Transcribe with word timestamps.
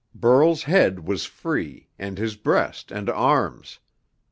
Burl's 0.15 0.63
head 0.63 1.07
was 1.07 1.27
free, 1.27 1.87
and 1.99 2.17
his 2.17 2.35
breast 2.35 2.91
and 2.91 3.07
arms. 3.07 3.77